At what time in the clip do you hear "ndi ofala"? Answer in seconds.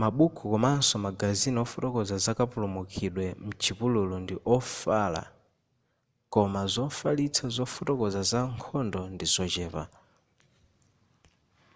4.22-5.22